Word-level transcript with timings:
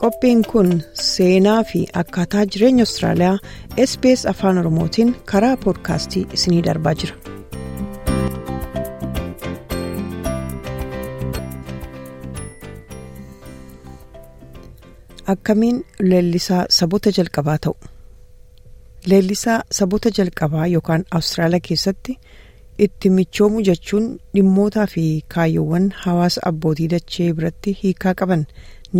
Qophiin 0.00 0.44
kun 0.52 0.82
seenaa 0.92 1.62
fi 1.62 1.86
akkaataa 2.02 2.44
jireenya 2.46 2.82
Austraaliyaa 2.82 3.38
SBS 3.86 4.26
Afaan 4.26 4.58
Oromootiin 4.58 5.16
karaa 5.24 5.56
poodkaastii 5.56 6.26
isiniif 6.32 6.64
darbaa 6.64 6.94
jira. 6.94 7.23
Akkamiin 15.32 15.78
leellisaa 16.10 16.64
saboota 16.78 17.10
jalqabaa 17.18 17.58
ta'u? 17.66 17.74
Leellisaa 19.10 19.62
saboota 19.78 20.10
jalqabaa 20.18 20.66
yookaan 20.74 21.04
Awustiraaliyaa 21.10 21.66
keessatti 21.68 22.16
itti 22.86 23.10
michoomuu 23.18 23.62
jechuun 23.68 24.06
dhimmootaa 24.34 24.86
fi 24.94 25.04
kaayyoowwan 25.34 25.86
hawaasa 26.04 26.40
abbootii 26.50 26.88
dachee 26.94 27.28
biratti 27.38 27.76
hiikaa 27.82 28.14
qaban 28.22 28.46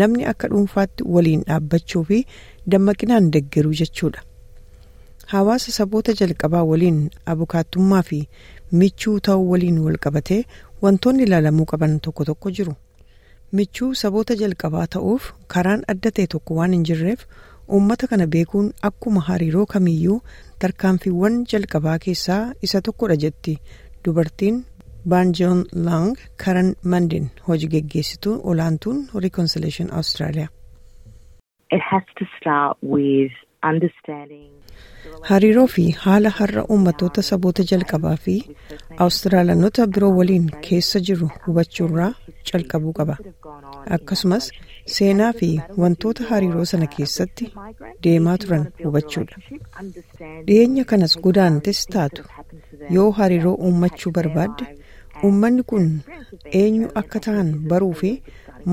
namni 0.02 0.27
akka 0.33 0.48
dhuunfaatti 0.52 1.05
waliin 1.16 1.42
dhaabbachuu 1.48 2.05
fi 2.10 2.20
dammaqinaan 2.70 3.30
deggeruu 3.36 3.75
jechuudha. 3.83 4.22
Hawaasa 5.27 5.72
saboota 5.78 6.12
jalqabaa 6.20 6.64
waliin 6.70 7.02
abukaattummaa 7.34 8.02
fi 8.12 8.22
michuu 8.83 9.19
ta'uu 9.28 9.50
waliin 9.50 9.78
walqabatee 9.88 10.41
wantoonni 10.83 11.22
ilaalamuu 11.28 11.66
qaban 11.75 12.00
tokko 12.00 12.25
tokko 12.30 12.50
jiru. 12.50 12.75
Michuu 13.59 13.89
saboota 14.01 14.35
jalqabaa 14.43 14.87
ta'uuf 14.95 15.27
karaan 15.55 15.83
adda 15.93 16.11
ta'e 16.19 16.27
tokko 16.35 16.57
waan 16.59 16.73
hin 16.77 16.85
jirreef 16.91 17.20
uummata 17.78 18.09
kana 18.12 18.27
beekuun 18.34 18.70
akkuma 18.89 19.20
hariiroo 19.28 19.67
kamiyyuu 19.75 20.17
tarkaanfiiwwan 20.65 21.37
jalqabaa 21.53 21.98
keessaa 22.06 22.41
isa 22.69 22.81
tokkodha 22.89 23.17
jetti. 23.27 23.55
Dubartiin 24.05 24.56
baanjoon 25.12 25.61
lang 25.89 26.09
karan 26.45 26.75
mandin 26.95 27.31
hojii 27.48 27.70
geggeessituu 27.77 28.34
olaantuun 28.53 28.98
reconciliation 29.27 29.93
australia. 30.00 30.48
Understanding 33.71 34.50
hariiroo 35.28 35.67
fi 35.75 35.84
haala 36.05 36.31
har'a 36.39 36.62
uummatoota 36.75 37.23
saboota 37.28 37.62
jalqabaa 37.71 38.17
fi 38.25 38.34
awustiraaliyaanota 39.05 39.87
biroo 39.97 40.11
waliin 40.19 40.47
keessa 40.69 41.00
jiru 41.09 41.28
hubachuurraa 41.47 42.11
calqabuu 42.50 42.92
qaba. 42.98 43.17
Akkasumas 43.97 44.45
seenaa 44.97 45.33
fi 45.41 45.48
wantoota 45.83 46.23
hariiroo 46.31 46.64
sana 46.73 46.87
keessatti 46.97 47.45
deemaa 48.06 48.37
turan 48.45 48.64
hubachuudha 48.84 49.37
dhiyeenya 50.47 50.84
kanas 50.92 51.15
godaantes 51.27 51.84
taatu. 51.97 52.22
Yoo 52.97 53.11
hariiroo 53.19 53.55
uummachuu 53.69 54.12
barbaadde 54.19 54.67
uummanni 55.28 55.62
kun 55.70 55.87
eenyu 56.62 56.89
akka 57.03 57.19
ta'an 57.27 57.48
baruu 57.70 57.92
fi 58.03 58.11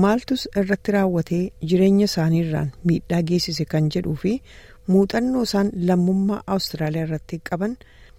maaltus 0.04 0.42
irratti 0.62 0.92
raawwatee 0.96 1.42
jireenya 1.70 2.04
isaaniirraan 2.10 2.68
miidhaa 2.90 3.22
geessise 3.30 3.64
kan 3.72 3.88
jedhuu 3.96 4.14
fi 4.22 4.32
muuxannoo 4.92 5.42
isaan 5.48 5.68
lammummaa 5.90 6.42
awustiraaliyaa 6.54 7.06
irratti 7.08 7.36
qaban 7.50 7.76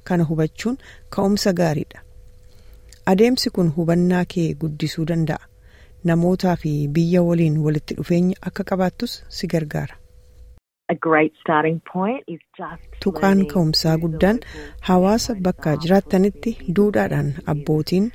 kana 0.10 0.24
hubachuun 0.30 0.78
ka'umsa 1.16 1.54
gaariidha 1.60 2.00
adeemsi 3.12 3.50
kun 3.56 3.70
hubannaa 3.78 4.24
kee 4.36 4.48
guddisuu 4.62 5.06
danda'a 5.12 5.48
namootaa 6.12 6.56
fi 6.62 6.72
biyya 6.98 7.22
waliin 7.30 7.58
walitti 7.66 7.94
dhufeenya 8.00 8.36
akka 8.52 8.64
qabaattus 8.72 9.14
si 9.40 9.48
gargaara. 9.54 9.96
tuqaan 13.04 13.40
ka'umsaa 13.52 13.94
guddaan 14.04 14.40
hawaasa 14.90 15.36
bakka 15.46 15.76
jiraattanitti 15.86 16.52
duudhaadhaan 16.80 17.30
abbootiin 17.54 18.10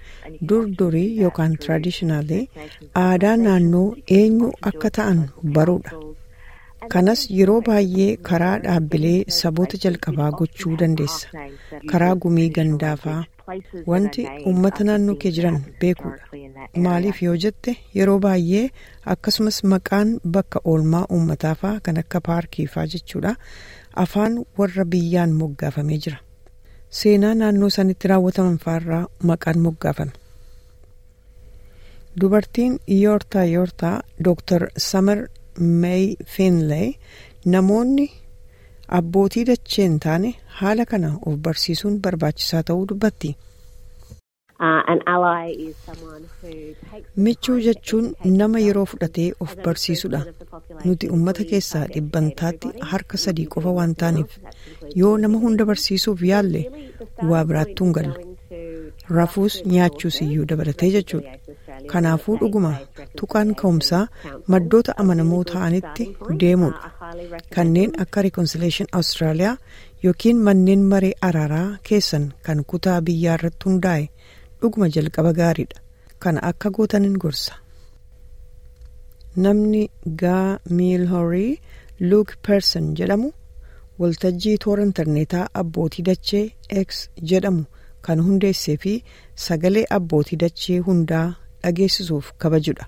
dur 0.50 0.68
durii 0.82 1.08
yookaan 1.22 1.56
tiraadishinaali 1.64 2.40
aadaa 3.04 3.36
naannoo 3.44 3.86
eenyu 4.18 4.52
akka 4.72 4.90
ta'an 5.00 5.20
baruudha. 5.58 5.92
Kanas 6.92 7.20
yeroo 7.38 7.60
baay'ee 7.68 8.10
karaa 8.28 8.58
dhaabbilee 8.64 9.24
saboota 9.38 9.76
jalqabaa 9.84 10.30
gochuu 10.40 10.76
dandeessa. 10.82 11.28
Karaa 11.90 12.14
gumii 12.24 12.48
gandaafaa 12.58 13.24
wanti 13.86 14.26
uummata 14.50 14.84
naannoo 14.84 15.16
kee 15.24 15.30
jiran 15.38 15.58
beekuudha. 15.80 16.22
Maaliif 16.84 17.22
yoo 17.22 17.36
jette 17.44 17.76
yeroo 17.98 18.18
baay'ee 18.26 18.64
akkasumas 19.14 19.58
maqaan 19.72 20.14
bakka 20.36 20.60
oolmaa 20.64 21.04
uummataafaa 21.18 21.74
kan 21.82 21.98
akka 22.04 22.20
paarkiifaa 22.30 22.86
jechuudha. 22.94 23.34
Afaan 24.04 24.38
warra 24.58 24.84
biyyaan 24.94 25.32
moggaafamee 25.42 25.98
jira. 26.06 26.18
Seenaa 27.00 27.34
naannoo 27.34 27.70
sanitti 27.70 28.08
raawwataman 28.08 28.58
faarraa 28.64 29.06
maqaan 29.32 29.58
moggaafame. 29.66 30.12
Dubartiin 32.20 32.78
yoortaa 33.00 33.44
yoortaa 33.44 34.00
dooktar 34.24 34.62
samar 34.76 35.18
meey 35.82 36.06
finley 36.36 36.86
namoonni 37.56 38.06
abbootii 39.00 39.44
dachee 39.50 39.84
hin 39.88 39.98
taane 40.06 40.30
haala 40.62 40.84
kana 40.94 41.10
of 41.26 41.34
barsiisuun 41.48 41.98
barbaachisaa 42.06 42.62
ta'uu 42.70 42.86
dubbatti. 42.92 43.30
Uh, 44.60 44.82
michuu 47.26 47.58
jechuun 47.66 48.06
nama 48.38 48.58
yeroo 48.62 48.84
fudhatee 48.92 49.26
of 49.44 49.52
barsiisudha 49.66 50.20
nuti 50.84 51.08
ummata 51.16 51.44
keessaa 51.50 51.84
dhibbantaatti 51.92 52.68
harka 52.92 53.16
sadii 53.24 53.46
qofa 53.54 53.70
waan 53.78 53.94
taaneef 54.02 54.30
yoo 55.02 55.12
nama 55.24 55.38
hunda 55.44 55.64
barsiisuuf 55.70 56.22
yaalle 56.30 56.62
waa 57.32 57.44
biraattuu 57.52 57.86
hin 57.86 57.94
gallu 57.98 58.14
rafuus 59.18 59.60
nyaachuus 59.74 60.20
iyyuu 60.26 60.46
dabalatee 60.52 60.90
jechuudha 60.96 61.30
kanaafuu 61.92 62.36
dhuguma. 62.40 62.72
Tuqaan 63.18 63.54
ka'umsaa 63.60 64.02
maddoota 64.54 64.92
amanamoo 65.04 65.42
ta'anitti 65.52 66.04
deemuudha 66.40 66.90
kanneen 67.54 67.90
akka 68.04 68.22
reconciliation 68.28 68.88
austraaliyaa 69.00 69.54
yookiin 70.04 70.38
manneen 70.48 70.82
maree 70.92 71.14
araaraa 71.28 71.68
keessan 71.88 72.24
kan 72.48 72.64
kutaa 72.72 72.98
biyyaa 73.06 73.34
irratti 73.40 73.64
hundaa'e 73.70 74.04
dhuguma 74.60 74.86
jalqaba 74.98 75.32
gaariidha. 75.40 75.78
Kana 76.22 76.40
akka 76.50 76.70
gootanin 76.76 77.16
gorsa. 77.24 77.54
Namni 79.44 79.82
gaa 80.22 80.58
miilhorii 80.76 81.60
luuk 82.10 82.30
person 82.46 82.86
jedhamu 83.00 83.28
waltajjii 84.02 84.56
toora 84.64 84.82
intarneetaa 84.88 85.44
abbootii 85.60 86.02
dachee 86.08 86.42
x 86.84 87.04
jedhamu 87.32 87.64
kan 88.08 88.20
hundeessee 88.26 88.76
fi 88.84 88.94
sagalee 89.46 89.84
abbootii 89.98 90.38
dachee 90.44 90.78
hundaa 90.88 91.26
dhageessisuuf 91.62 92.26
kabajudha 92.44 92.84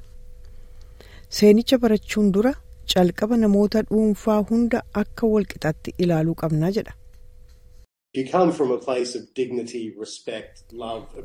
seenicha 1.38 1.76
barachuun 1.84 2.32
dura 2.36 2.52
calqaba 2.94 3.36
namoota 3.42 3.82
dhuunfaa 3.90 4.38
hunda 4.50 4.78
akka 5.02 5.24
walqixatti 5.34 5.90
ilaaluu 6.04 6.34
qabnaa 6.42 6.70
jedha. 6.78 6.92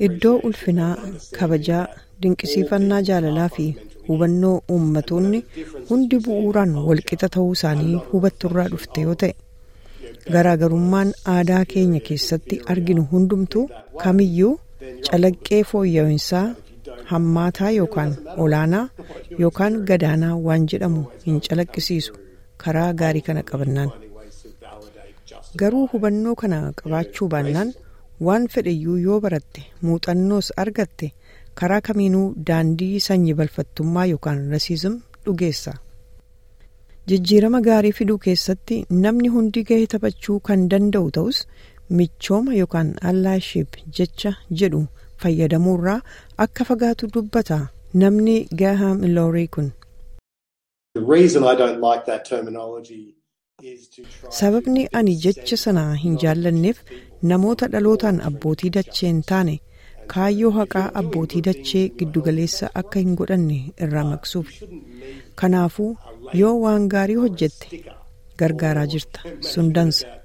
Iddoo 0.08 0.36
ulfinaa 0.48 0.96
kabajaa 1.40 1.84
dinqisiifannaa 2.24 3.02
jaalalaa 3.10 3.48
fi 3.56 3.66
hubannoo 4.08 4.54
uummatoonni 4.76 5.40
hundi 5.90 6.18
bu'uuraan 6.28 6.74
walqixa 6.88 7.28
ta'uu 7.36 7.52
isaanii 7.58 7.96
hubatturraa 8.12 8.68
dhufte 8.74 9.02
yoo 9.08 9.16
ta'e 9.24 9.34
garaagarummaan 10.36 11.14
aadaa 11.36 11.64
keenya 11.74 12.02
keessatti 12.10 12.56
arginu 12.76 13.04
hundumtuu 13.12 13.66
kamiyyuu 14.04 14.54
calaqqee 15.10 15.62
fooyya'insaa 15.72 16.46
hammaataa 17.12 17.72
yookaan 17.80 18.12
olaanaa 18.46 18.84
yookaan 19.44 19.74
gadaanaa 19.92 20.34
waan 20.48 20.68
jedhamu 20.74 21.02
hin 21.26 21.40
calaqqisiisu 21.48 22.14
karaa 22.66 22.90
gaarii 23.02 23.22
kana 23.30 23.44
qabannaan 23.52 23.92
garuu 25.62 25.86
hubannoo 25.94 26.36
kana 26.42 26.60
qabaachuu 26.82 27.28
baannaan 27.34 27.70
waan 28.28 28.48
fedheyyuu 28.56 28.98
yoo 29.06 29.20
baratte 29.26 29.62
muuxannoos 29.88 30.52
argatte 30.64 31.08
karaa 31.62 31.82
kamiinuu 31.90 32.28
daandii 32.50 33.00
sanyii 33.08 33.34
balfattummaa 33.42 34.06
yookaan 34.12 34.40
rasiizim 34.54 34.96
dhugeessa. 35.26 35.74
jijjiirama 37.10 37.60
gaarii 37.68 37.92
fiduu 38.00 38.18
keessatti 38.26 38.78
namni 39.06 39.28
hundi 39.34 39.64
gahee 39.70 39.88
taphachuu 39.94 40.38
kan 40.50 40.62
danda'u 40.72 41.10
ta'us 41.18 41.38
michooma 41.98 42.54
yookaan 42.62 42.90
allaaship 43.12 43.70
jecha 44.00 44.32
jedhu 44.62 44.82
fayyadamuurraa 45.24 46.00
akka 46.46 46.68
fagaatu 46.70 47.12
dubbata. 47.18 47.60
Namni 48.02 48.36
gaham 48.62 49.04
loorii 49.16 49.48
kun. 49.48 49.72
Sababni 54.30 54.88
ani 55.00 55.16
jecha 55.26 55.58
sana 55.58 55.84
hin 56.02 56.18
jaallanneef 56.24 56.82
namoota 57.32 57.70
dhalootaan 57.76 58.20
abbootii 58.30 58.72
dachee 58.78 59.08
hin 59.08 59.22
taane 59.32 59.56
kaayyoo 60.14 60.52
haqaa 60.58 60.84
abbootii 61.02 61.44
dachee 61.48 61.84
giddugaleessa 62.02 62.72
akka 62.82 63.04
hin 63.06 63.16
godhanne 63.22 63.60
irraa 63.88 64.06
maqsuuf 64.12 64.52
kanaafuu 65.44 65.90
yoo 66.42 66.54
waan 66.66 66.88
gaarii 66.96 67.20
hojjette 67.24 67.82
gargaaraa 68.44 68.88
jirta 68.96 69.36
sun 69.52 69.74
dansa 69.80 70.16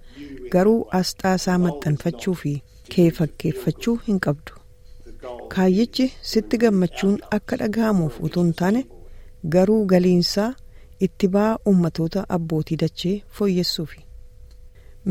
garuu 0.56 0.78
asxaa 1.02 1.36
isaa 1.42 1.58
maxxanfachuu 1.66 2.38
fi 2.44 2.56
kee 2.96 3.10
fakkeeffachuu 3.20 4.00
hin 4.08 4.24
qabdu 4.28 4.59
kaayyichi 5.54 6.06
sitti 6.32 6.56
gammachuun 6.64 7.16
akka 7.38 7.56
dhaga'amuuf 7.62 8.20
utuu 8.28 8.42
hin 8.44 8.52
taane 8.60 8.82
garuu 9.56 9.80
galiinsaa 9.94 10.50
itti 11.08 11.28
ba'aa 11.38 11.58
ummatoota 11.72 12.24
abbootii 12.36 12.76
dachee 12.84 13.16
fooyyessuufi. 13.38 14.00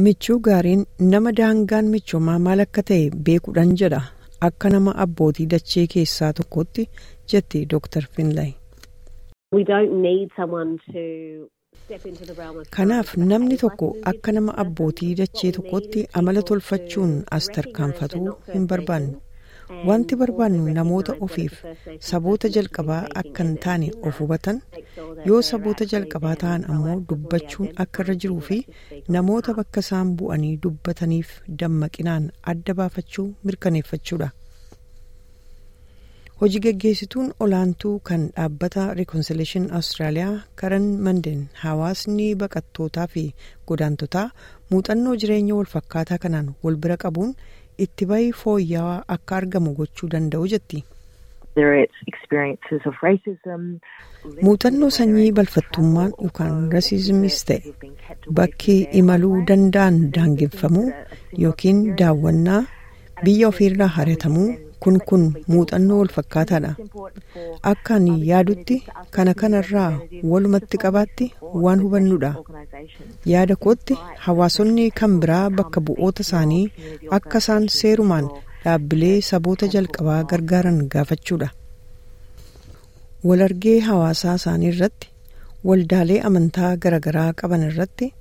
michuu 0.05 0.39
gaariin 0.47 0.85
nama 1.11 1.31
daangaan 1.37 1.85
michoomaa 1.93 2.39
maal 2.47 2.59
akka 2.65 2.81
ta'e 2.89 3.09
beekuudhaan 3.29 3.71
jedha 3.81 4.01
akka 4.47 4.69
nama 4.75 4.91
abbootii 5.05 5.45
dachee 5.53 5.85
keessaa 5.93 6.33
tokkotti 6.39 6.85
jetti 7.33 7.65
Dr. 7.73 8.03
Finlay. 8.17 8.51
Kanaaf 12.75 13.09
namni 13.31 13.57
tokko 13.63 13.87
akka 14.11 14.31
nama 14.37 14.53
abbootii 14.63 15.09
dachee 15.19 15.51
tokkotti 15.57 16.05
amala 16.21 16.41
tolfachuun 16.49 17.13
as 17.37 17.47
tarkaanfatuu 17.55 18.35
hin 18.53 18.67
barbaannu. 18.73 19.17
Wanti 19.69 20.15
barbaannu 20.19 20.73
namoota 20.75 21.13
ofiif 21.25 21.57
saboota 22.09 22.49
jalqabaa 22.55 23.01
akka 23.21 23.43
hin 23.47 23.57
taane 23.65 23.89
of 24.09 24.19
hubatan 24.23 24.61
yoo 25.29 25.41
saboota 25.49 25.85
jalqabaa 25.91 26.33
ta'an 26.43 26.65
ammoo 26.75 26.95
dubbachuun 27.11 27.69
akka 27.85 28.03
irra 28.05 28.15
jiruu 28.23 28.39
fi 28.47 28.57
namoota 29.17 29.53
bakka 29.59 29.83
isaan 29.85 30.15
bu'anii 30.21 30.55
dubbataniif 30.65 31.35
dammaqinaan 31.63 32.25
adda 32.53 32.73
baafachuu 32.81 33.27
mirkaneeffachuudha. 33.49 34.29
Hojii 36.41 36.59
gaggeessituun 36.65 37.31
olaantuu 37.45 37.93
kan 38.09 38.21
dhaabbata 38.35 38.83
Reconciliation 39.01 39.69
Austraaliyaa 39.79 40.35
karan 40.63 40.85
mandeen 41.07 41.41
hawaasni 41.63 42.27
baqattootaa 42.43 43.07
fi 43.15 43.23
godaantotaa 43.71 44.27
muuxannoo 44.73 45.15
jireenya 45.23 45.55
walfakkaataa 45.61 46.17
kanaan 46.27 46.53
wal 46.63 46.77
bira 46.85 46.97
qabuun 47.05 47.33
itti 47.85 48.05
bahii 48.13 48.31
fooyya'aa 48.43 48.97
akka 49.15 49.35
argamu 49.41 49.73
gochuu 49.81 50.09
danda'u 50.15 50.47
jetti. 50.53 50.83
Muuxannoo 54.45 54.89
sanyii 54.97 55.31
balfattummaan 55.37 56.11
yookaan 56.25 56.71
rasiizmis 56.73 57.37
ta'e 57.49 57.73
bakki 58.39 58.75
imaluu 59.01 59.37
danda'an 59.49 59.97
daangeffamuu 60.17 60.85
yookiin 61.45 61.79
daawwannaa 62.01 62.59
biyya 63.23 63.47
ofiirraa 63.51 63.89
haratamuu 63.97 64.47
kun 64.83 64.97
kun 65.09 65.23
muuxannoo 65.51 65.97
walfakkaataadha. 66.01 66.71
Akka 67.71 67.95
ani 67.99 68.13
yaadutti 68.29 68.75
kana 69.15 69.33
kanarraa 69.41 69.91
walumatti 70.33 70.77
qabaatti 70.83 71.25
waan 71.63 71.79
hubannuudha. 71.85 72.31
Yaada 73.33 73.55
kootti 73.65 73.93
hawaasonni 74.25 74.85
kan 75.01 75.19
biraa 75.23 75.45
bakka 75.61 75.79
bu'oota 75.89 76.21
isaanii 76.27 76.65
akka 77.17 77.37
isaan 77.43 77.67
seerumaan 77.79 78.27
dhaabbilee 78.63 79.15
saboota 79.31 79.65
jalqabaa 79.75 80.21
gargaaran 80.33 80.79
gaafachuudha. 80.95 81.49
Walargee 83.27 83.79
hawaasaa 83.89 84.35
isaanii 84.39 84.67
irratti 84.73 85.07
waldaalee 85.69 86.19
amantaa 86.29 86.71
garaagaraa 86.83 87.31
qaban 87.41 87.63
irratti 87.69 88.13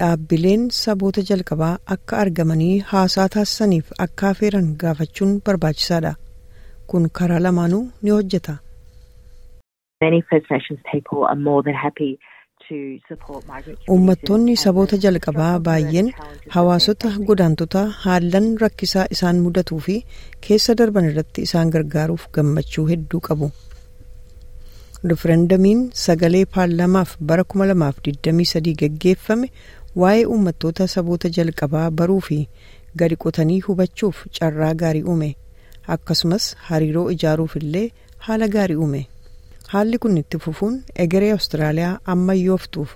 dhaabbileen 0.00 0.64
saboota 0.82 1.22
jalqabaa 1.30 1.72
akka 1.96 2.18
argamanii 2.24 2.74
haasaa 2.92 3.28
taasisaniif 3.34 3.92
akka 4.06 4.28
affeeran 4.32 4.68
gaafachuun 4.82 5.32
barbaachisaadha. 5.48 6.12
Kun 6.90 7.10
karaa 7.20 7.42
lamaanuu 7.46 7.84
ni 8.02 8.10
hojjeta. 8.16 8.54
Uummattoonni 13.94 14.54
saboota 14.62 14.96
jalqabaa 15.04 15.52
baay'een 15.68 16.08
hawaasota 16.56 17.08
godaantota 17.30 17.82
haallan 18.04 18.46
rakkisaa 18.62 19.06
isaan 19.16 19.38
mudatuu 19.46 19.78
fi 19.86 19.96
keessa 20.46 20.76
darban 20.80 21.08
irratti 21.10 21.44
isaan 21.48 21.72
gargaaruuf 21.76 22.26
gammachuu 22.38 22.84
hedduu 22.90 23.20
qabu. 23.28 23.48
Riferendamiin 25.12 25.80
sagalee 26.04 26.44
paarlamaaf 26.54 27.10
bara 27.32 27.44
2023 27.56 28.74
gaggeeffame 28.82 29.50
waa'ee 30.02 30.24
uummattoota 30.32 30.86
saboota 30.94 31.28
jalqabaa 31.36 31.90
baruu 32.00 32.20
fi 32.30 32.38
gadi 33.02 33.16
qotanii 33.24 33.60
hubachuuf 33.68 34.24
carraa 34.40 34.72
gaarii 34.82 35.02
uume 35.12 35.30
akkasumas 35.96 36.48
hariiroo 36.70 37.06
ijaaruuf 37.14 37.56
illee 37.62 37.86
haala 38.26 38.48
gaarii 38.56 38.76
uume 38.84 39.00
haalli 39.72 39.98
kun 40.04 40.18
itti 40.22 40.38
fufuun 40.44 40.76
egeree 41.06 41.32
awustiraaliyaa 41.36 41.94
ammayyooftuuf 42.16 42.90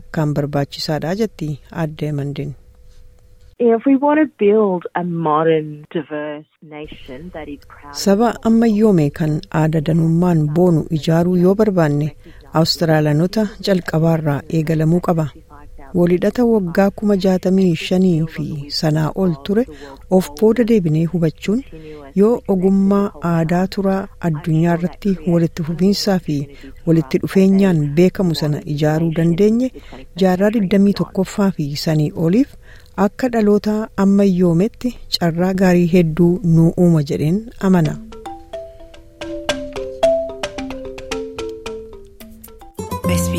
akkaan 0.00 0.34
barbaachisaadha 0.38 1.14
jetti 1.20 1.48
aadde 1.82 2.12
mandin. 2.18 2.50
Saba 7.92 8.28
ammayyoome 8.48 9.06
kan 9.18 9.32
aada 9.60 9.80
danummaan 9.88 10.40
boonu 10.56 10.82
ijaaruu 10.98 11.36
yoo 11.42 11.54
barbaanne 11.60 12.08
awustiraaliyaanota 12.60 13.46
jalqabaarraa 13.68 14.40
eegalamuu 14.58 15.00
qaba. 15.08 15.26
Walhidhata 15.98 16.44
waggaa 16.50 16.90
kuma 17.00 17.16
jaatamii 17.24 17.74
shanii 17.84 18.26
fi 18.34 18.46
sanaa 18.78 19.08
ol 19.24 19.32
ture 19.48 19.64
of 20.18 20.28
booda 20.40 20.64
deebinee 20.70 21.04
hubachuun 21.12 21.62
yoo 22.20 22.34
ogummaa 22.54 23.06
aadaa 23.32 23.64
turaa 23.76 24.02
addunyaa 24.28 24.74
irratti 24.78 25.16
walitti 25.34 25.62
fufiinsaa 25.68 26.18
fi 26.28 26.36
walitti 26.86 27.18
dhufeenyaan 27.24 27.82
beekamu 28.00 28.34
sana 28.42 28.62
ijaaruu 28.76 29.10
dandeenye 29.18 29.72
jaarraa 30.24 30.50
21ffaa 30.60 31.50
fi 31.58 31.68
sanii 31.86 32.12
oliif 32.26 32.54
akka 33.08 33.28
dhaloota 33.34 33.74
ammayyoometti 34.06 34.96
carraa 35.18 35.52
gaarii 35.64 35.86
hedduu 35.96 36.32
nuu 36.54 36.70
uuma 36.84 37.02
jedheen 37.10 37.38
amana. 37.68 37.98